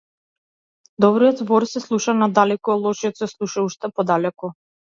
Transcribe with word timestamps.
Добриот 1.05 1.43
збор 1.43 1.67
се 1.73 1.83
слуша 1.85 2.17
надалеку, 2.23 2.73
а 2.77 2.81
лошиот 2.89 3.23
се 3.23 3.31
слуша 3.37 3.69
уште 3.69 3.95
подалеку. 3.97 4.55